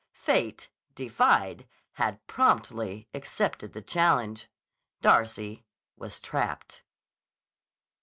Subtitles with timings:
[0.17, 4.49] Fate, defied, had promptly accepted the challenge.
[4.99, 5.63] Darcy
[5.95, 6.81] was trapped.